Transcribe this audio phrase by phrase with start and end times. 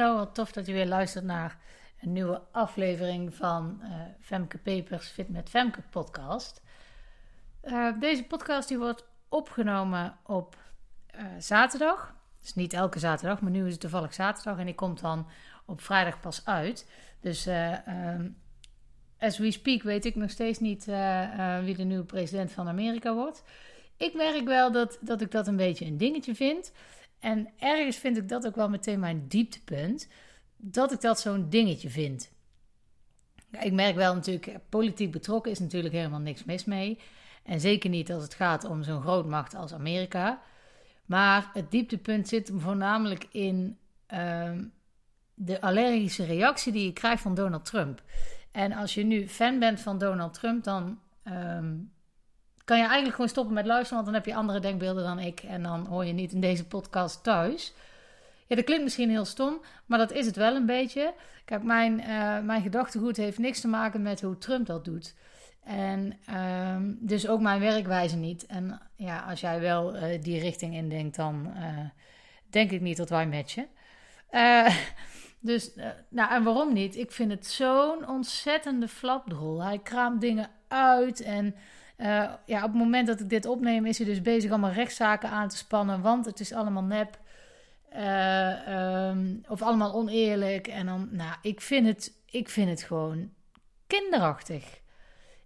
[0.00, 1.58] Hallo, tof dat je weer luistert naar
[2.00, 3.88] een nieuwe aflevering van uh,
[4.20, 6.62] Femke Papers Fit met Femke podcast.
[7.64, 10.56] Uh, deze podcast die wordt opgenomen op
[11.14, 12.14] uh, zaterdag.
[12.40, 15.26] Dus niet elke zaterdag, maar nu is het toevallig zaterdag en die komt dan
[15.66, 16.90] op vrijdag pas uit.
[17.20, 18.36] Dus um,
[19.18, 20.84] as we speak weet ik nog steeds niet
[21.64, 23.42] wie de nieuwe president van Amerika wordt.
[23.96, 26.72] Ik merk wel dat, dat ik dat een beetje een dingetje vind.
[27.20, 30.08] En ergens vind ik dat ook wel meteen mijn dieptepunt.
[30.56, 32.30] Dat ik dat zo'n dingetje vind.
[33.60, 36.98] Ik merk wel natuurlijk, politiek betrokken is natuurlijk helemaal niks mis mee.
[37.42, 40.42] En zeker niet als het gaat om zo'n grootmacht als Amerika.
[41.06, 43.78] Maar het dieptepunt zit voornamelijk in
[44.14, 44.50] uh,
[45.34, 48.02] de allergische reactie die je krijgt van Donald Trump.
[48.50, 51.92] En als je nu fan bent van Donald Trump, dan um,
[52.70, 55.40] kan je eigenlijk gewoon stoppen met luisteren, want dan heb je andere denkbeelden dan ik.
[55.40, 57.72] En dan hoor je niet in deze podcast thuis.
[58.46, 61.14] Ja, dat klinkt misschien heel stom, maar dat is het wel een beetje.
[61.44, 65.14] Kijk, mijn, uh, mijn gedachtegoed heeft niks te maken met hoe Trump dat doet.
[65.64, 66.18] En
[66.74, 68.46] um, dus ook mijn werkwijze niet.
[68.46, 71.78] En ja, als jij wel uh, die richting indenkt, dan uh,
[72.50, 73.66] denk ik niet dat wij matchen.
[75.50, 75.70] dus,
[76.08, 76.96] nou, en waarom niet?
[76.96, 79.62] Ik vind het zo'n ontzettende flapdrol.
[79.62, 81.54] Hij kraamt dingen uit en
[82.00, 85.30] uh, ja, op het moment dat ik dit opneem, is hij dus bezig allemaal rechtszaken
[85.30, 87.18] aan te spannen, want het is allemaal nep.
[87.96, 90.66] Uh, um, of allemaal oneerlijk.
[90.66, 93.30] En dan, nou, ik vind het, ik vind het gewoon
[93.86, 94.80] kinderachtig.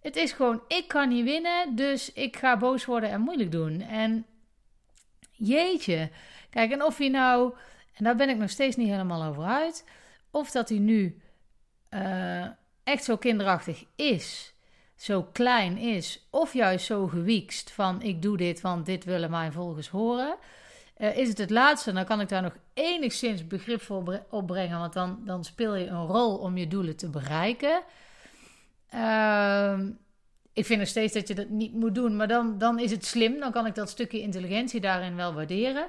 [0.01, 3.81] Het is gewoon, ik kan niet winnen, dus ik ga boos worden en moeilijk doen.
[3.81, 4.27] En
[5.31, 6.11] jeetje.
[6.51, 7.55] Kijk, en of hij nou,
[7.95, 9.85] en daar ben ik nog steeds niet helemaal over uit,
[10.31, 11.21] of dat hij nu
[11.91, 12.47] uh,
[12.85, 14.54] echt zo kinderachtig is
[15.05, 19.53] zo klein is, of juist zo gewiekst van ik doe dit, want dit willen mijn
[19.53, 20.37] volgers horen.
[20.99, 24.93] Uh, is het het laatste, dan kan ik daar nog enigszins begrip voor opbrengen, want
[24.93, 27.83] dan, dan speel je een rol om je doelen te bereiken.
[28.95, 29.79] Uh,
[30.53, 33.05] ik vind nog steeds dat je dat niet moet doen, maar dan, dan is het
[33.05, 33.41] slim.
[33.41, 35.89] Dan kan ik dat stukje intelligentie daarin wel waarderen.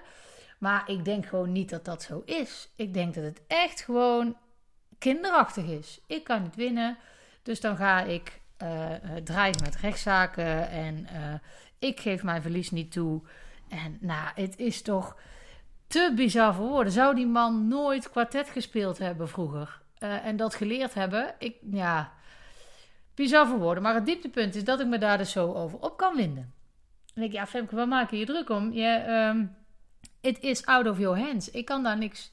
[0.58, 2.70] Maar ik denk gewoon niet dat dat zo is.
[2.76, 4.38] Ik denk dat het echt gewoon
[5.00, 6.00] kinderachtig is.
[6.08, 6.98] Ik kan niet winnen,
[7.44, 11.34] dus dan ga ik uh, met rechtszaken en uh,
[11.80, 13.22] ik geef mijn verlies niet toe.
[13.70, 15.18] En nou, het is toch
[15.88, 16.94] te bizar voor woorden.
[16.94, 21.36] Zou die man nooit kwartet gespeeld hebben vroeger en dat geleerd hebben?
[21.40, 22.14] Ik, ja,
[23.16, 23.84] bizar voor woorden.
[23.84, 26.54] Maar het dieptepunt is dat ik me daar dus zo over op kan winden.
[27.14, 28.72] En ik, ja, Femke, waar maak je je druk om?
[28.72, 29.56] Je, um,
[30.22, 31.52] it is out of your hands.
[31.52, 32.32] Ik kan daar niks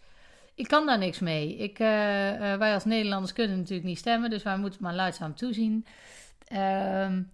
[0.63, 1.57] ik kan daar niks mee.
[1.57, 1.87] Ik, uh,
[2.33, 5.87] uh, wij als Nederlanders kunnen natuurlijk niet stemmen, dus wij moeten maar luidzaam toezien.
[6.53, 7.31] Um,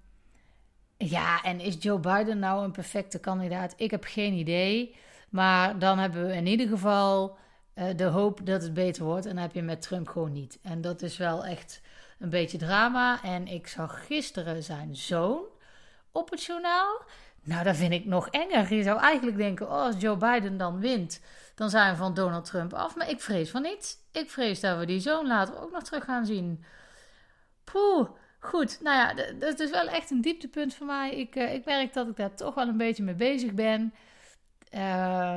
[0.97, 3.75] ja, en is Joe Biden nou een perfecte kandidaat?
[3.77, 4.97] Ik heb geen idee.
[5.28, 7.37] Maar dan hebben we in ieder geval
[7.75, 9.27] uh, de hoop dat het beter wordt.
[9.27, 10.59] En dat heb je met Trump gewoon niet.
[10.62, 11.81] En dat is wel echt
[12.19, 13.22] een beetje drama.
[13.22, 15.41] En ik zag gisteren zijn zoon
[16.12, 17.03] op het journaal.
[17.43, 18.75] Nou, dat vind ik nog enger.
[18.75, 21.21] Je zou eigenlijk denken: oh, als Joe Biden dan wint,
[21.54, 22.97] dan zijn we van Donald Trump af.
[22.97, 23.99] Maar ik vrees van niet.
[24.12, 26.65] Ik vrees dat we die zoon later ook nog terug gaan zien.
[27.65, 28.09] Poeh.
[28.41, 31.15] Goed, nou ja, dat is wel echt een dieptepunt voor mij.
[31.15, 33.94] Ik, uh, ik merk dat ik daar toch wel een beetje mee bezig ben.
[34.75, 35.34] Uh,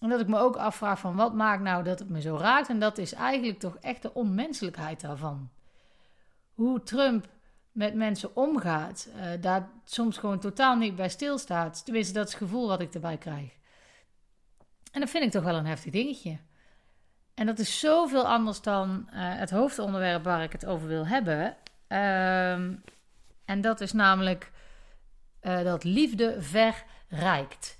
[0.00, 2.68] en dat ik me ook afvraag van wat maakt nou dat het me zo raakt.
[2.68, 5.50] En dat is eigenlijk toch echt de onmenselijkheid daarvan.
[6.54, 7.28] Hoe Trump
[7.72, 9.08] met mensen omgaat.
[9.16, 11.84] Uh, daar soms gewoon totaal niet bij stilstaat.
[11.84, 13.58] Tenminste, dat is het gevoel wat ik erbij krijg.
[14.92, 16.38] En dat vind ik toch wel een heftig dingetje.
[17.34, 21.46] En dat is zoveel anders dan uh, het hoofdonderwerp waar ik het over wil hebben.
[21.46, 22.82] Um,
[23.44, 24.52] en dat is namelijk
[25.42, 27.78] uh, dat liefde verrijkt.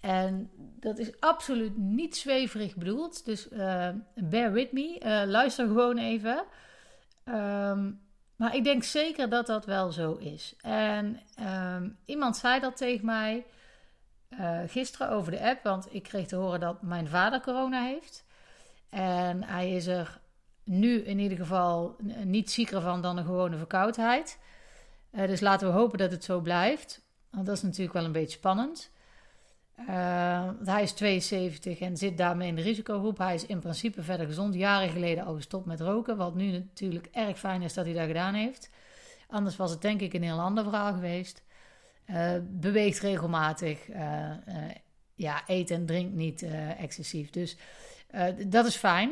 [0.00, 3.24] En dat is absoluut niet zweverig bedoeld.
[3.24, 3.48] Dus
[4.14, 5.24] bear with me.
[5.26, 6.44] Luister gewoon even.
[7.24, 8.00] Um,
[8.38, 10.54] maar ik denk zeker dat dat wel zo is.
[10.60, 13.44] En um, iemand zei dat tegen mij
[14.66, 15.62] gisteren over de app.
[15.62, 18.24] Want ik kreeg te horen dat mijn vader corona heeft.
[18.90, 20.20] En hij is er
[20.64, 24.38] nu in ieder geval niet zieker van dan een gewone verkoudheid.
[25.12, 27.00] Uh, dus laten we hopen dat het zo blijft.
[27.30, 28.90] Want dat is natuurlijk wel een beetje spannend.
[29.80, 33.18] Uh, hij is 72 en zit daarmee in de risicogroep.
[33.18, 34.54] Hij is in principe verder gezond.
[34.54, 36.16] Jaren geleden al gestopt met roken.
[36.16, 38.70] Wat nu natuurlijk erg fijn is dat hij dat gedaan heeft.
[39.28, 41.42] Anders was het denk ik een heel ander verhaal geweest.
[42.06, 43.86] Uh, beweegt regelmatig.
[45.14, 46.46] ja, eet en drinkt niet
[46.78, 47.30] excessief.
[47.30, 47.56] Dus
[48.46, 49.10] dat is fijn.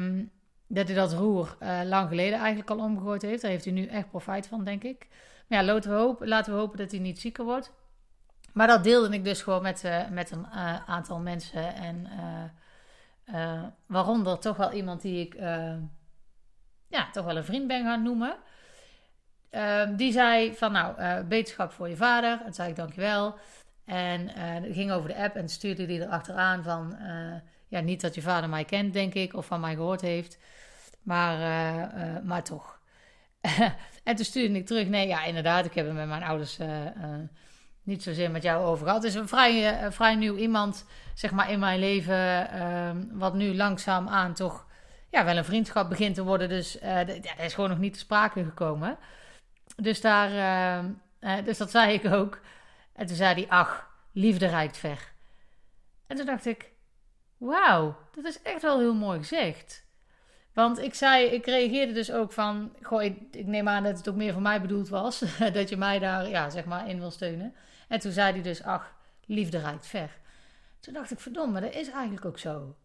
[0.00, 0.30] Um,
[0.66, 3.42] dat hij dat roer lang geleden eigenlijk al omgegooid heeft.
[3.42, 5.06] Daar heeft hij nu echt profijt van, denk ik.
[5.48, 7.72] Maar ja, laten we hopen, laten we hopen dat hij niet zieker wordt.
[8.58, 11.74] Maar dat deelde ik dus gewoon met, uh, met een uh, aantal mensen.
[11.74, 12.06] En
[13.34, 15.34] Uh, waaronder toch wel iemand die ik
[16.88, 18.36] ja, toch wel een vriend ben gaan noemen.
[19.50, 22.40] Ehm, die zei van nou, beterschap voor je vader.
[22.44, 23.38] En zei ik dankjewel.
[23.84, 24.30] En
[24.72, 26.96] ging over de app en stuurde die erachteraan van...
[27.68, 30.38] Ja, niet dat je vader mij kent, denk ik, of van mij gehoord heeft.
[31.02, 31.38] Maar,
[32.24, 32.80] maar toch.
[34.04, 34.88] en toen stuurde ik terug...
[34.88, 36.58] Nee, ja, inderdaad, ik heb het met mijn ouders
[37.88, 39.02] niet zozeer met jou over gehad.
[39.02, 42.50] Het is een vrij, vrij nieuw iemand, zeg maar, in mijn leven...
[42.50, 44.66] Ehm, wat nu langzaam aan toch
[45.10, 46.48] ja, wel een vriendschap begint te worden.
[46.48, 48.98] Dus dat is gewoon nog niet te sprake gekomen.
[49.76, 50.30] Dus, daar,
[51.20, 52.40] uh, dus dat zei ik ook.
[52.92, 55.12] En toen zei hij, ach, liefde reikt ver.
[56.06, 56.70] En toen dacht ik,
[57.36, 59.86] wauw, dat is echt wel heel mooi gezegd.
[60.52, 64.08] Want ik zei, ik reageerde dus ook van, goh, ik, ik neem aan dat het
[64.08, 65.22] ook meer voor mij bedoeld was.
[65.52, 67.54] dat je mij daar, ja, zeg maar, in wil steunen.
[67.88, 68.94] En toen zei hij dus, ach,
[69.26, 70.18] liefde reikt ver.
[70.80, 72.76] Toen dacht ik, verdomme, dat is eigenlijk ook zo.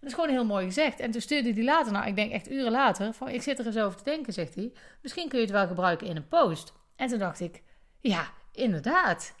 [0.00, 1.00] Dat is gewoon heel mooi gezegd.
[1.00, 3.66] En toen stuurde hij later, nou, ik denk echt uren later, van ik zit er
[3.66, 4.72] eens over te denken, zegt hij.
[5.02, 6.72] Misschien kun je het wel gebruiken in een post.
[6.96, 7.62] En toen dacht ik,
[8.00, 9.34] ja, inderdaad.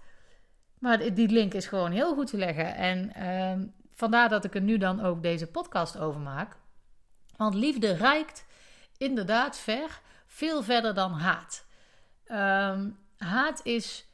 [0.78, 2.74] Maar die link is gewoon heel goed te leggen.
[2.74, 6.56] En uh, vandaar dat ik er nu dan ook deze podcast over maak.
[7.36, 8.46] Want liefde reikt
[8.96, 11.66] inderdaad ver, veel verder dan haat.
[12.28, 14.09] Um, haat is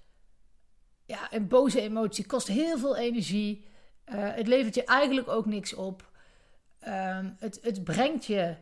[1.07, 3.65] ja, een boze emotie, kost heel veel energie.
[4.15, 6.11] Uh, het levert je eigenlijk ook niks op.
[6.79, 8.55] Ehm, het, het brengt je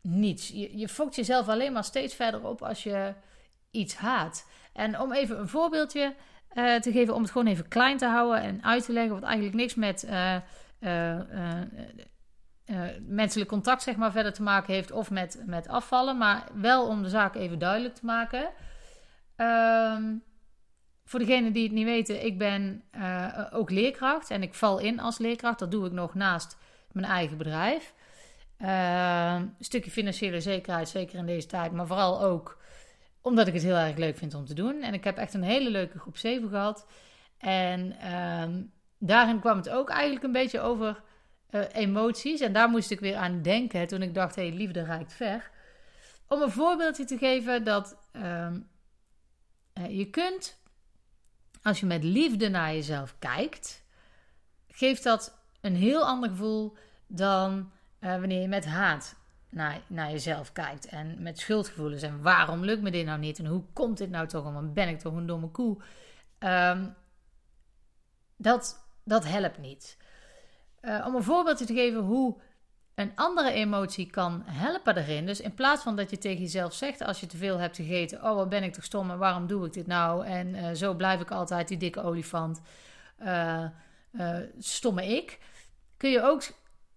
[0.00, 0.48] niets.
[0.48, 3.14] Je, je fokt jezelf alleen maar steeds verder op als je
[3.70, 4.46] iets haat.
[4.72, 6.14] En om even een voorbeeldje
[6.54, 9.22] uh, te geven, om het gewoon even klein te houden en uit te leggen, wat
[9.22, 10.36] eigenlijk niks met uh,
[13.06, 17.02] menselijk contact zeg maar, verder te maken heeft of met, met afvallen, maar wel om
[17.02, 18.50] de zaak even duidelijk te maken.
[19.36, 20.14] Ehm,
[21.10, 22.82] voor degenen die het niet weten, ik ben
[23.52, 25.58] ook leerkracht en ik val in als leerkracht.
[25.58, 26.56] Dat doe ik nog naast
[26.92, 27.94] mijn eigen bedrijf.
[28.58, 32.58] Uh, een stukje financiële zekerheid, zeker in deze tijd, maar vooral ook
[33.20, 34.82] omdat ik het heel erg leuk vind om te doen.
[34.82, 36.86] En ik heb echt een hele leuke groep 7 gehad.
[37.38, 38.64] En uh,
[38.98, 41.02] daarin kwam het ook eigenlijk een beetje over
[41.50, 42.40] uh, emoties.
[42.40, 45.50] En daar moest ik weer aan denken toen ik dacht: hé, hey, liefde reikt ver.
[46.28, 48.60] Om een voorbeeldje te geven dat ehm,
[49.72, 50.59] eh, je kunt,
[51.62, 53.82] als je met liefde naar jezelf kijkt,
[54.68, 56.76] geeft dat een heel ander gevoel
[57.06, 57.70] dan
[58.00, 59.16] uh, wanneer je met haat
[59.48, 60.86] naar, naar jezelf kijkt.
[60.86, 62.02] En met schuldgevoelens.
[62.02, 63.38] En waarom lukt me dit nou niet?
[63.38, 64.52] En hoe komt dit nou toch?
[64.52, 65.76] Want ben ik toch een domme koe?
[66.38, 66.94] Um,
[68.36, 69.96] dat, dat helpt niet.
[70.82, 72.40] Uh, om een voorbeeldje te geven hoe
[73.00, 75.26] een andere emotie kan helpen erin.
[75.26, 78.24] Dus in plaats van dat je tegen jezelf zegt als je te veel hebt gegeten:
[78.24, 80.26] Oh, wat ben ik toch stom en waarom doe ik dit nou?
[80.26, 82.60] En uh, zo blijf ik altijd die dikke olifant.
[83.22, 83.66] Uh,
[84.58, 85.38] stomme ik
[86.00, 86.42] kun je ook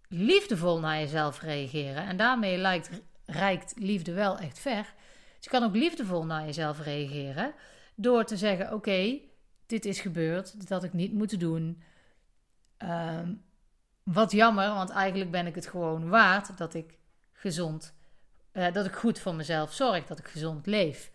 [0.08, 2.06] liefdevol naar jezelf reageren.
[2.06, 2.90] En daarmee lijkt,
[3.26, 4.94] reikt liefde wel echt ver.
[5.36, 7.54] Dus je kan ook liefdevol naar jezelf reageren.
[7.96, 9.20] Door te zeggen: Oké,
[9.66, 10.60] dit is gebeurd.
[10.60, 11.84] Dit had ik niet moeten doen.
[12.78, 13.44] Um,
[14.04, 16.98] wat jammer, want eigenlijk ben ik het gewoon waard dat ik
[17.32, 17.94] gezond,
[18.54, 21.12] uh, dat ik goed voor mezelf zorg, dat ik gezond leef.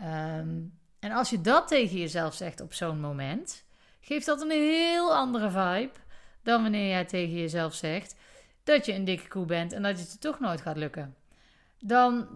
[0.00, 3.64] Um, en als je dat tegen jezelf zegt op zo'n moment,
[4.00, 5.98] geeft dat een heel andere vibe
[6.42, 8.14] dan wanneer jij tegen jezelf zegt
[8.64, 11.14] dat je een dikke koe bent en dat het toch nooit gaat lukken.
[11.78, 12.28] Dan,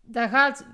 [0.00, 0.66] daar gaat,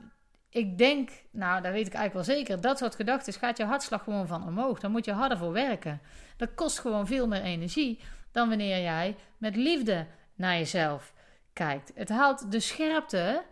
[0.51, 4.03] ik denk, nou, dat weet ik eigenlijk wel zeker, dat soort gedachten gaat je hartslag
[4.03, 4.81] gewoon van omhoog.
[4.81, 6.01] Dan moet je harder voor werken.
[6.37, 8.01] Dat kost gewoon veel meer energie
[8.33, 11.13] dan wanneer jij met liefde naar jezelf
[11.53, 11.93] kijkt.
[11.95, 13.45] Het haalt de scherpte,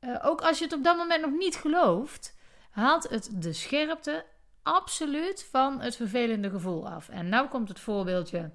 [0.00, 2.36] uh, ook als je het op dat moment nog niet gelooft,
[2.70, 4.24] haalt het de scherpte
[4.62, 7.08] absoluut van het vervelende gevoel af.
[7.08, 8.50] En nou komt het voorbeeldje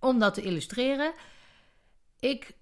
[0.00, 1.12] om dat te illustreren.
[2.18, 2.56] Ik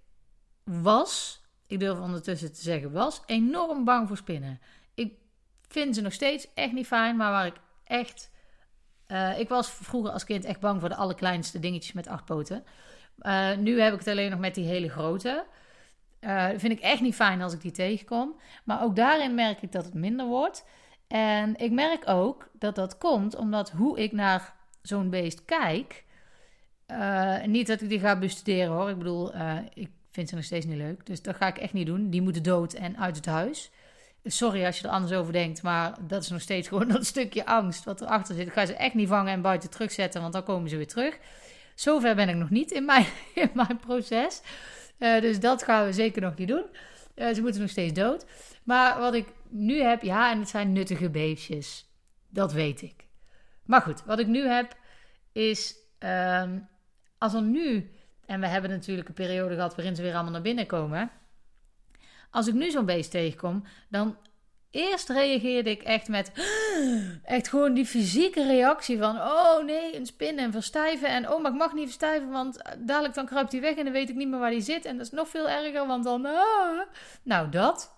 [0.64, 4.60] was, ik durf ondertussen te zeggen was, enorm bang voor spinnen.
[4.94, 5.14] Ik
[5.68, 8.34] vind ze nog steeds echt niet fijn, maar waar ik echt...
[9.08, 12.64] Uh, ik was vroeger als kind echt bang voor de allerkleinste dingetjes met acht poten.
[13.20, 15.46] Uh, nu heb ik het alleen nog met die hele grote.
[16.20, 18.40] Uh, vind ik echt niet fijn als ik die tegenkom.
[18.64, 20.64] Maar ook daarin merk ik dat het minder wordt.
[21.08, 26.04] En ik merk ook dat dat komt omdat hoe ik naar zo'n beest kijk.
[27.44, 28.90] Niet dat ik die ga bestuderen hoor.
[28.90, 29.32] Ik bedoel,
[29.74, 31.06] ik vind ze nog steeds niet leuk.
[31.06, 32.10] Dus dat ga ik echt niet doen.
[32.10, 33.70] Die moeten dood en uit het huis.
[34.24, 37.46] Sorry als je er anders over denkt, maar dat is nog steeds gewoon dat stukje
[37.46, 38.46] angst wat erachter zit.
[38.46, 41.18] Ik ga ze echt niet vangen en buiten terugzetten, want dan komen ze weer terug.
[41.74, 44.42] Zover ben ik nog niet in mijn, in mijn proces.
[44.98, 46.64] Uh, dus dat gaan we zeker nog niet doen.
[47.16, 48.26] ze moeten nog steeds dood.
[48.62, 51.90] Maar wat ik nu heb, ja, en het zijn nuttige beestjes.
[52.28, 53.04] Dat weet ik.
[53.64, 54.76] Maar goed, wat ik nu heb
[55.32, 56.68] is, um,
[57.18, 57.90] als er nu
[58.26, 61.10] En we hebben natuurlijk een periode gehad waarin ze weer allemaal naar binnen komen.
[62.30, 64.16] Als ik nu zo'n beest tegenkom, dan
[64.70, 66.32] eerst reageerde ik echt met
[67.24, 71.50] echt gewoon die fysieke reactie van oh nee, een spin en verstijven en oh maar
[71.50, 74.28] ik mag niet verstijven want dadelijk dan kruipt hij weg en dan weet ik niet
[74.28, 76.80] meer waar hij zit en dat is nog veel erger want dan ah.
[77.22, 77.96] nou dat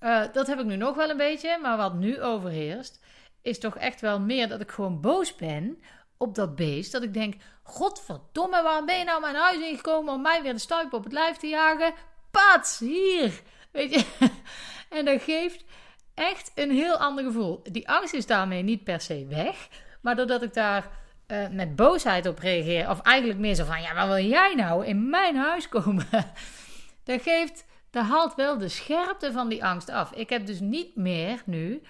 [0.00, 3.00] uh, dat heb ik nu nog wel een beetje, maar wat nu overheerst
[3.42, 5.82] is toch echt wel meer dat ik gewoon boos ben
[6.18, 6.92] op dat beest.
[6.92, 10.58] Dat ik denk, godverdomme, waarom ben je nou mijn huis ingekomen om mij weer de
[10.58, 11.94] stuip op het lijf te jagen?
[12.30, 13.42] Pats, hier!
[13.72, 14.04] Weet je?
[14.88, 15.64] En dat geeft
[16.14, 17.60] echt een heel ander gevoel.
[17.62, 19.68] Die angst is daarmee niet per se weg.
[20.00, 20.90] Maar doordat ik daar
[21.26, 24.86] uh, met boosheid op reageer, of eigenlijk meer zo van: ja, waar wil jij nou
[24.86, 26.06] in mijn huis komen?
[27.04, 30.12] dat geeft, dat haalt wel de scherpte van die angst af.
[30.12, 31.82] Ik heb dus niet meer nu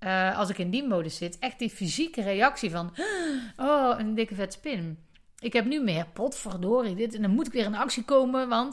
[0.00, 2.94] uh, als ik in die modus zit, echt die fysieke reactie van:
[3.56, 5.06] oh, een dikke vet spin.
[5.38, 8.72] Ik heb nu meer potverdorie dit en dan moet ik weer in actie komen, want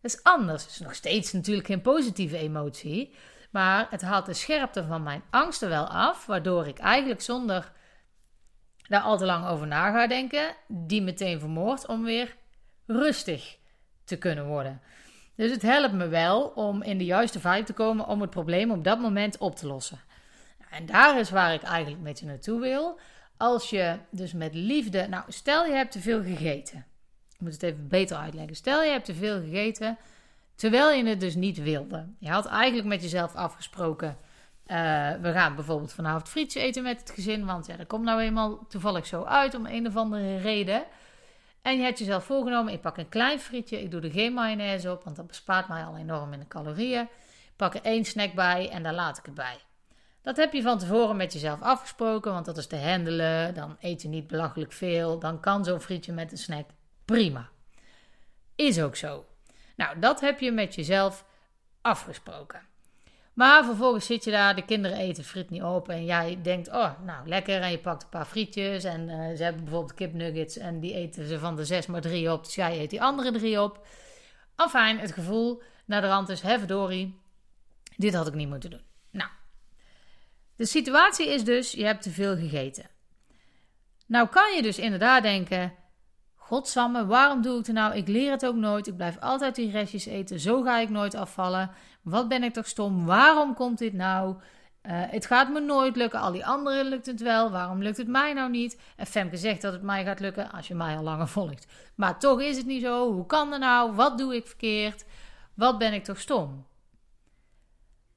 [0.00, 0.62] dat is anders.
[0.62, 3.14] Het is nog steeds natuurlijk geen positieve emotie,
[3.50, 7.72] maar het haalt de scherpte van mijn angsten wel af, waardoor ik eigenlijk zonder
[8.88, 12.36] daar al te lang over na ga denken, die meteen vermoord om weer
[12.86, 13.56] rustig
[14.04, 14.80] te kunnen worden.
[15.36, 18.70] Dus het helpt me wel om in de juiste vibe te komen om het probleem
[18.70, 20.00] op dat moment op te lossen.
[20.70, 22.98] En daar is waar ik eigenlijk met je naartoe wil.
[23.36, 25.06] Als je dus met liefde.
[25.08, 26.86] Nou, stel je hebt te veel gegeten.
[27.32, 28.56] Ik moet het even beter uitleggen.
[28.56, 29.98] Stel je hebt te veel gegeten.
[30.54, 32.06] Terwijl je het dus niet wilde.
[32.18, 34.16] Je had eigenlijk met jezelf afgesproken.
[34.66, 34.76] Uh,
[35.20, 37.46] we gaan bijvoorbeeld vanavond frietje eten met het gezin.
[37.46, 40.82] Want ja, dat komt nou eenmaal toevallig zo uit om een of andere reden.
[41.62, 43.82] En je hebt jezelf voorgenomen: ik pak een klein frietje.
[43.82, 47.08] Ik doe er geen mayonaise op, want dat bespaart mij al enorm in de calorieën.
[47.56, 49.56] Pak er één snack bij en daar laat ik het bij.
[50.22, 53.54] Dat heb je van tevoren met jezelf afgesproken, want dat is te handelen.
[53.54, 55.18] Dan eet je niet belachelijk veel.
[55.18, 56.66] Dan kan zo'n frietje met een snack
[57.04, 57.48] prima.
[58.54, 59.24] Is ook zo.
[59.76, 61.24] Nou, dat heb je met jezelf
[61.80, 62.60] afgesproken.
[63.32, 65.88] Maar vervolgens zit je daar, de kinderen eten friet niet op.
[65.88, 67.60] En jij denkt, oh, nou lekker.
[67.60, 68.84] En je pakt een paar frietjes.
[68.84, 70.56] En uh, ze hebben bijvoorbeeld kipnuggets.
[70.56, 72.44] En die eten ze van de zes maar drie op.
[72.44, 73.86] Dus jij eet die andere drie op.
[74.56, 77.20] Enfin, het gevoel naar de rand is, verdorie.
[77.96, 78.89] Dit had ik niet moeten doen.
[80.60, 82.90] De situatie is dus, je hebt te veel gegeten.
[84.06, 85.74] Nou kan je dus inderdaad denken,
[86.34, 87.94] godsamme, waarom doe ik het nou?
[87.94, 91.14] Ik leer het ook nooit, ik blijf altijd die restjes eten, zo ga ik nooit
[91.14, 91.70] afvallen.
[92.02, 94.36] Wat ben ik toch stom, waarom komt dit nou?
[94.36, 94.40] Uh,
[94.82, 98.32] het gaat me nooit lukken, al die anderen lukt het wel, waarom lukt het mij
[98.32, 98.80] nou niet?
[98.96, 101.66] En Femke zegt dat het mij gaat lukken als je mij al langer volgt.
[101.94, 103.92] Maar toch is het niet zo, hoe kan dat nou?
[103.92, 105.04] Wat doe ik verkeerd?
[105.54, 106.66] Wat ben ik toch stom?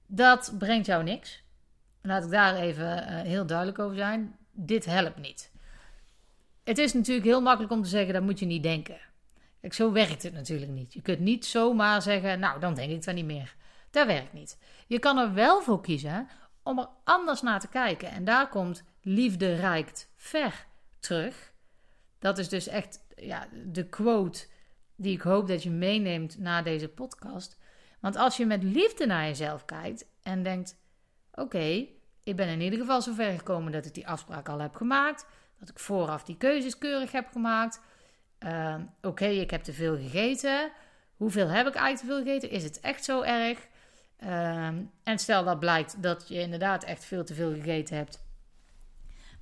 [0.07, 1.43] Dat brengt jou niks
[2.03, 4.35] laat ik daar even uh, heel duidelijk over zijn.
[4.51, 5.51] Dit helpt niet.
[6.63, 8.97] Het is natuurlijk heel makkelijk om te zeggen, dat moet je niet denken.
[9.61, 10.93] Kijk, zo werkt het natuurlijk niet.
[10.93, 13.55] Je kunt niet zomaar zeggen, nou, dan denk ik dat niet meer.
[13.89, 14.57] Dat werkt niet.
[14.87, 16.27] Je kan er wel voor kiezen
[16.63, 18.11] om er anders naar te kijken.
[18.11, 20.65] En daar komt liefde reikt ver
[20.99, 21.51] terug.
[22.19, 24.47] Dat is dus echt ja, de quote
[24.95, 27.59] die ik hoop dat je meeneemt na deze podcast.
[27.99, 30.77] Want als je met liefde naar jezelf kijkt en denkt:
[31.33, 31.87] Oké,
[32.23, 35.25] ik ben in ieder geval zover gekomen dat ik die afspraak al heb gemaakt.
[35.59, 37.81] Dat ik vooraf die keuzes keurig heb gemaakt.
[38.37, 40.71] Ehm, oké, ik heb te veel gegeten.
[41.15, 42.49] Hoeveel heb ik eigenlijk te veel gegeten?
[42.49, 43.67] Is het echt zo erg?
[44.17, 48.23] Ehm, en stel dat blijkt dat je inderdaad echt veel te veel gegeten hebt.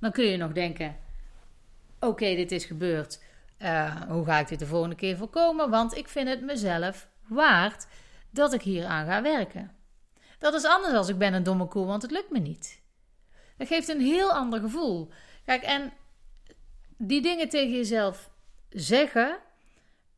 [0.00, 0.96] Dan kun je nog denken:
[2.00, 3.20] oké, dit is gebeurd.
[3.58, 5.70] Uh, hoe ga ik dit de volgende keer voorkomen?
[5.70, 7.86] Want ik vind het mezelf waard
[8.30, 9.70] dat ik hier aan ga werken.
[10.42, 12.80] Dat is anders als ik ben een domme koe, want het lukt me niet.
[13.56, 15.08] Dat geeft een heel ander gevoel.
[15.44, 15.92] Kijk, en
[16.96, 18.30] die dingen tegen jezelf
[18.68, 19.38] zeggen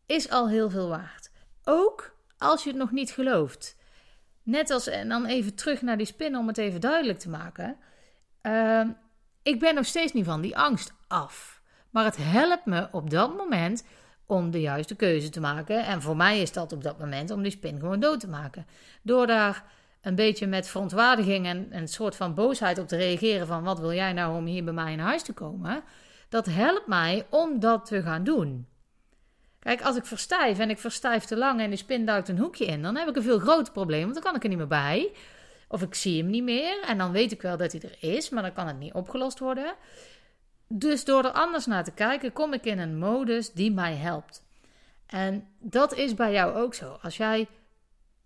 [0.07, 1.31] is al heel veel waard.
[1.65, 3.77] Ook als je het nog niet gelooft.
[4.43, 7.77] Net als, en dan even terug naar die spin om het even duidelijk te maken.
[8.43, 8.89] Uh,
[9.43, 11.63] ik ben nog steeds niet van die angst af.
[11.91, 13.85] Maar het helpt me op dat moment
[14.27, 15.85] om de juiste keuze te maken.
[15.85, 18.67] En voor mij is dat op dat moment om die spin gewoon dood te maken.
[19.03, 19.73] Door daar
[20.05, 23.93] een beetje met verontwaardiging en een soort van boosheid op te reageren van wat wil
[23.93, 25.83] jij nou om hier bij mij in huis te komen,
[26.29, 28.67] dat helpt mij om dat te gaan doen.
[29.59, 32.65] Kijk, als ik verstijf en ik verstijf te lang en die spin duikt een hoekje
[32.65, 34.67] in, dan heb ik een veel groter probleem, want dan kan ik er niet meer
[34.67, 35.13] bij.
[35.69, 38.31] Of ik zie hem niet meer en dan weet ik wel dat hij er is,
[38.31, 39.75] maar dan kan het niet opgelost worden.
[40.69, 44.43] Dus door er anders naar te kijken, kom ik in een modus die mij helpt.
[45.07, 46.99] En dat is bij jou ook zo.
[47.03, 47.49] Als jij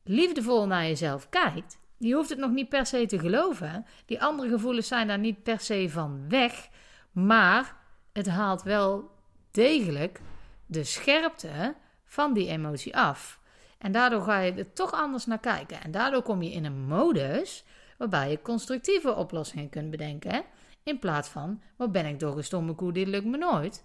[0.08, 3.86] liefdevol naar jezelf kijkt, je hoeft het nog niet per se te geloven.
[4.06, 6.68] Die andere gevoelens zijn daar niet per se van weg.
[7.12, 7.76] Maar
[8.12, 9.10] het haalt wel
[9.50, 10.20] degelijk
[10.66, 11.74] de scherpte
[12.04, 13.40] van die emotie af.
[13.78, 15.80] En daardoor ga je er toch anders naar kijken.
[15.82, 17.64] En daardoor kom je in een modus
[17.98, 20.44] waarbij je constructieve oplossingen kunt bedenken.
[20.82, 23.84] In plaats van, wat ben ik toch een stomme koe, dit lukt me nooit.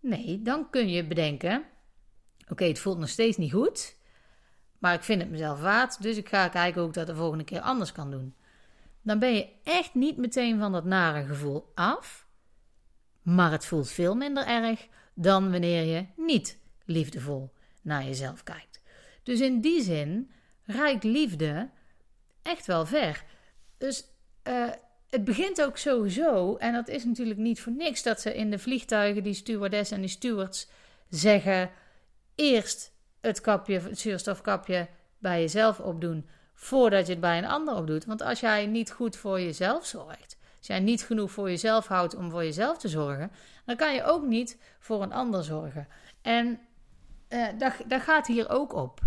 [0.00, 1.64] Nee, dan kun je bedenken,
[2.48, 3.96] oké, het voelt nog steeds niet goed,
[4.84, 7.44] maar ik vind het mezelf waard, dus ik ga kijken hoe ik dat de volgende
[7.44, 8.34] keer anders kan doen.
[9.02, 12.26] Dan ben je echt niet meteen van dat nare gevoel af,
[13.22, 18.80] maar het voelt veel minder erg dan wanneer je niet liefdevol naar jezelf kijkt.
[19.22, 20.30] Dus in die zin
[20.64, 21.70] reikt liefde
[22.42, 23.24] echt wel ver.
[23.78, 24.04] Dus
[24.48, 24.70] uh,
[25.10, 28.58] het begint ook sowieso, en dat is natuurlijk niet voor niks, dat ze in de
[28.58, 30.68] vliegtuigen, die stewardess en die stewards,
[31.08, 31.70] zeggen:
[32.34, 32.93] eerst
[33.24, 34.88] het kapje, het zuurstofkapje
[35.18, 38.04] bij jezelf opdoen, voordat je het bij een ander opdoet.
[38.04, 42.16] Want als jij niet goed voor jezelf zorgt, als jij niet genoeg voor jezelf houdt
[42.16, 43.30] om voor jezelf te zorgen,
[43.64, 45.88] dan kan je ook niet voor een ander zorgen.
[46.22, 46.60] En
[47.28, 49.00] uh, dat, dat gaat hier ook op.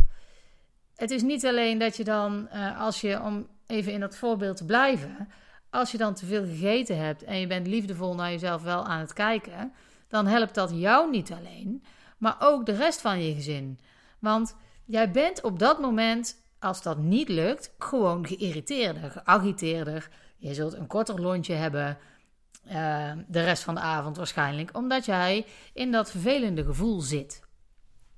[0.95, 4.57] Het is niet alleen dat je dan, uh, als je, om even in dat voorbeeld
[4.57, 5.29] te blijven,
[5.69, 8.99] als je dan te veel gegeten hebt en je bent liefdevol naar jezelf wel aan
[8.99, 9.73] het kijken,
[10.07, 11.83] dan helpt dat jou niet alleen,
[12.17, 13.79] maar ook de rest van je gezin.
[14.19, 14.55] Want
[14.85, 20.09] jij bent op dat moment, als dat niet lukt, gewoon geïrriteerder, geagiteerder.
[20.37, 21.97] Je zult een korter lontje hebben.
[22.71, 27.47] Uh, de rest van de avond waarschijnlijk, omdat jij in dat vervelende gevoel zit.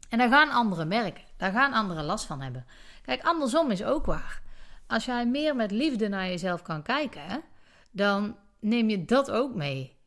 [0.10, 2.65] En daar gaan anderen merken, daar gaan anderen last van hebben.
[3.01, 4.41] Kijk, andersom is ook waar.
[4.88, 7.44] Als jij meer met liefde naar jezelf kan kijken,
[7.91, 9.99] dan neem je dat ook mee.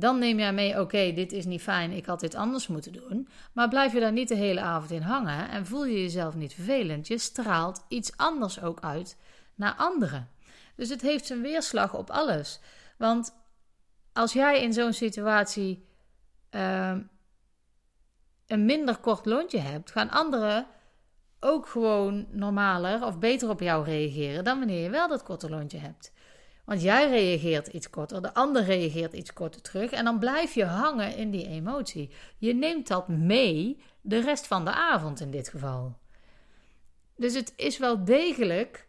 [0.00, 3.28] Dan neem jij mee, oké, dit is niet fijn, ik had dit anders moeten doen.
[3.52, 6.54] Maar blijf je daar niet de hele avond in hangen en voel je jezelf niet
[6.54, 7.06] vervelend.
[7.06, 9.16] Je straalt iets anders ook uit
[9.54, 10.28] naar anderen.
[10.74, 12.60] Dus het heeft zijn weerslag op alles.
[12.98, 13.34] Want
[14.12, 15.84] als jij in zo'n situatie
[16.50, 16.96] uh,
[18.46, 20.66] een minder kort lontje hebt, gaan anderen
[21.40, 25.78] ook gewoon normaler of beter op jou reageren dan wanneer je wel dat korte lontje
[25.78, 26.12] hebt.
[26.70, 30.64] Want jij reageert iets korter, de ander reageert iets korter terug en dan blijf je
[30.64, 32.10] hangen in die emotie.
[32.38, 35.98] Je neemt dat mee de rest van de avond in dit geval.
[37.16, 38.86] Dus het is wel degelijk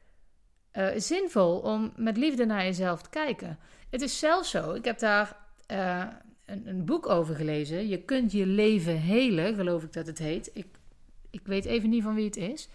[0.73, 3.59] uh, zinvol om met liefde naar jezelf te kijken.
[3.89, 5.37] Het is zelfs zo, ik heb daar
[5.71, 6.05] uh,
[6.45, 7.87] een, een, boek over gelezen.
[7.87, 10.49] Je kunt je leven helen, geloof ik dat het heet.
[10.53, 10.67] Ik
[11.29, 12.69] ik weet even niet van wie het is.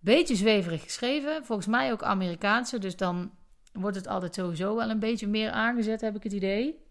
[0.00, 1.44] Beetje zweverig geschreven.
[1.44, 2.78] Volgens mij ook Amerikaanse.
[2.78, 3.30] Dus dan
[3.72, 6.84] wordt het altijd sowieso wel een beetje meer aangezet, heb ik het idee.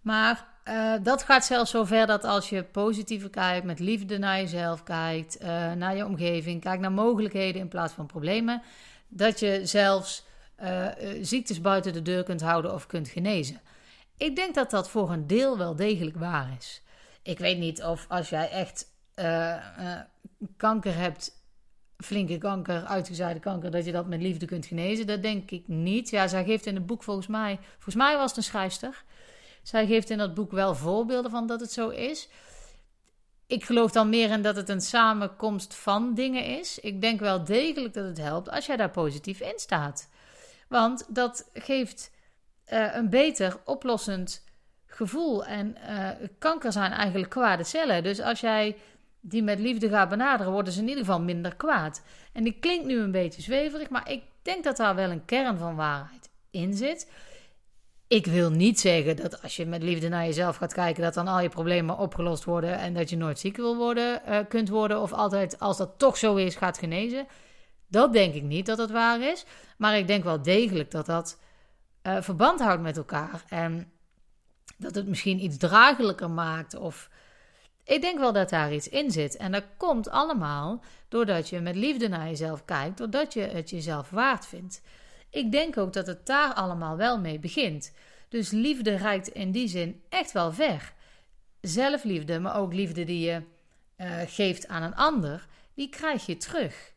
[0.00, 4.82] Maar uh, dat gaat zelfs zover dat als je positiever kijkt, met liefde naar jezelf
[4.82, 8.62] kijkt, uh, naar je omgeving, kijkt naar mogelijkheden in plaats van problemen,
[9.08, 10.26] dat je zelfs
[10.62, 10.86] uh,
[11.20, 13.60] ziektes buiten de deur kunt houden of kunt genezen.
[14.16, 16.82] Ik denk dat dat voor een deel wel degelijk waar is.
[17.22, 18.86] Ik weet niet of als jij echt
[20.56, 21.37] kanker hebt,
[22.04, 25.06] flinke kanker, uitgezaaide kanker, dat je dat met liefde kunt genezen.
[25.06, 26.10] Dat denk ik niet.
[26.10, 29.04] Ja, zij geeft in het boek volgens mij, volgens mij was het een schrijfster.
[29.62, 32.28] Zij geeft in dat boek wel voorbeelden van dat het zo is.
[33.46, 36.78] Ik geloof dan meer in dat het een samenkomst van dingen is.
[36.78, 40.08] Ik denk wel degelijk dat het helpt als jij daar positief in staat.
[40.68, 42.10] Want dat geeft
[42.72, 44.44] uh, een beter oplossend
[44.86, 45.44] gevoel.
[45.44, 46.08] En uh,
[46.38, 48.02] kanker zijn eigenlijk kwade cellen.
[48.02, 48.76] Dus als jij
[49.28, 52.02] die met liefde gaat benaderen, worden ze in ieder geval minder kwaad.
[52.32, 55.58] En die klinkt nu een beetje zweverig, maar ik denk dat daar wel een kern
[55.58, 57.10] van waarheid in zit.
[58.08, 61.28] Ik wil niet zeggen dat als je met liefde naar jezelf gaat kijken, dat dan
[61.28, 65.00] al je problemen opgelost worden en dat je nooit ziek wil worden, uh, kunt worden,
[65.00, 67.26] of altijd, als dat toch zo is, gaat genezen.
[67.86, 69.44] Dat denk ik niet dat dat waar is.
[69.76, 71.38] Maar ik denk wel degelijk dat dat
[72.02, 73.44] uh, verband houdt met elkaar.
[73.48, 73.92] En
[74.76, 77.10] dat het misschien iets draaglijker maakt of
[77.88, 79.36] ik denk wel dat daar iets in zit.
[79.36, 84.10] En dat komt allemaal doordat je met liefde naar jezelf kijkt, doordat je het jezelf
[84.10, 84.82] waard vindt.
[85.30, 87.92] Ik denk ook dat het daar allemaal wel mee begint.
[88.28, 90.92] Dus liefde reikt in die zin echt wel ver.
[91.60, 93.42] Zelfliefde, maar ook liefde die je
[93.96, 96.92] uh, geeft aan een ander, die krijg je terug.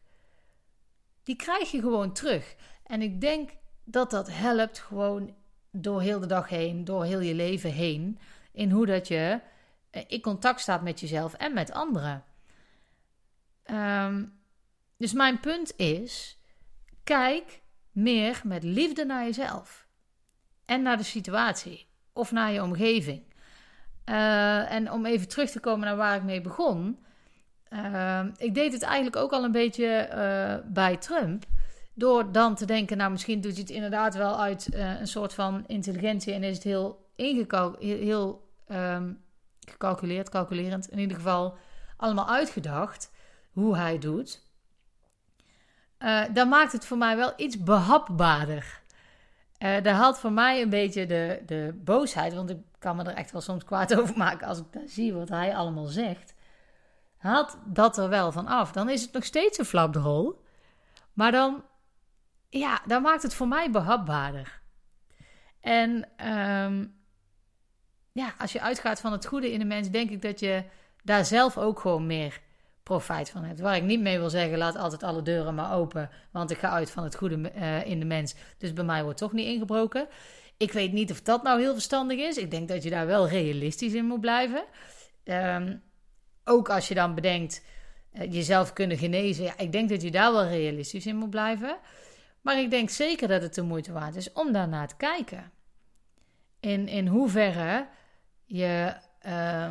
[1.24, 2.56] Die krijg je gewoon terug.
[2.84, 3.50] En ik denk
[3.84, 5.34] dat dat helpt gewoon
[5.72, 8.20] door heel de dag heen, door heel je leven heen,
[8.52, 9.50] in hoe dat je eh,
[10.08, 12.24] in contact staat met jezelf en met anderen.
[13.66, 14.40] Um,
[14.98, 16.40] dus mijn punt is:
[17.04, 19.88] kijk meer met liefde naar jezelf
[20.66, 23.24] en naar de situatie of naar je omgeving.
[24.06, 27.00] Uh, en om even terug te komen naar waar ik mee begon.
[27.70, 31.46] Uh, ik deed het eigenlijk ook al een beetje uh, bij Trump.
[31.94, 35.64] Door dan te denken, nou misschien doet hij het inderdaad wel uit een soort van
[35.68, 39.24] intelligentie en is het heel ingekald, heel, um,
[39.70, 40.90] gecalculeerd, calculerend.
[40.90, 41.58] In ieder geval
[41.98, 43.12] allemaal uitgedacht
[43.52, 44.50] hoe hij doet.
[46.00, 48.82] Uh, dan maakt het voor mij wel iets behapbaarder.
[49.60, 53.16] Uh, dat haalt voor mij een beetje de, de boosheid, want ik kan me er
[53.16, 56.34] echt wel soms kwaad over maken als ik dan zie wat hij allemaal zegt.
[57.18, 58.72] Haalt dat er wel van af.
[58.72, 60.44] Dan is het nog steeds een flapdrol.
[61.14, 61.64] Maar dan,
[62.50, 64.62] ja, dan maakt het voor mij behapbaarder.
[65.60, 67.01] En um,
[68.12, 70.64] ja, als je uitgaat van het goede in de mens, denk ik dat je
[71.04, 72.42] daar zelf ook gewoon meer
[72.84, 73.60] profijt van hebt.
[73.60, 76.70] Waar ik niet mee wil zeggen, laat altijd alle deuren maar open, want ik ga
[76.70, 78.36] uit van het goede uh, in de mens.
[78.58, 80.08] Dus bij mij wordt toch niet ingebroken.
[80.58, 82.38] Ik weet niet of dat nou heel verstandig is.
[82.38, 84.64] Ik denk dat je daar wel realistisch in moet blijven.
[85.24, 85.82] Um,
[86.46, 87.64] ook als je dan bedenkt
[88.14, 89.44] uh, jezelf kunnen genezen.
[89.44, 91.78] Ja, ik denk dat je daar wel realistisch in moet blijven.
[92.42, 95.52] Maar ik denk zeker dat het de moeite waard is om daarnaar te kijken.
[96.60, 97.88] In, in hoeverre
[98.52, 98.94] je
[99.26, 99.70] uh,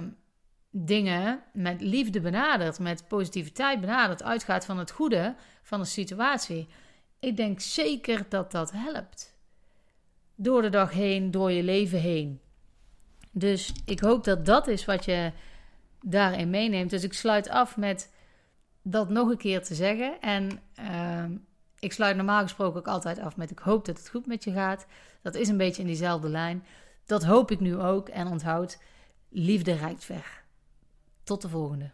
[0.70, 6.68] dingen met liefde benadert, met positiviteit benadert, uitgaat van het goede van een situatie.
[7.18, 9.38] Ik denk zeker dat dat helpt.
[10.34, 12.40] Door de dag heen, door je leven heen.
[13.32, 15.32] Dus ik hoop dat dat is wat je
[16.00, 16.90] daarin meeneemt.
[16.90, 18.12] Dus ik sluit af met
[18.82, 20.20] dat nog een keer te zeggen.
[20.20, 21.24] En uh,
[21.78, 24.52] ik sluit normaal gesproken ook altijd af met: Ik hoop dat het goed met je
[24.52, 24.86] gaat.
[25.22, 26.64] Dat is een beetje in diezelfde lijn.
[27.10, 28.08] Dat hoop ik nu ook.
[28.08, 28.78] En onthoud:
[29.28, 30.42] liefde reikt ver.
[31.22, 31.90] Tot de volgende.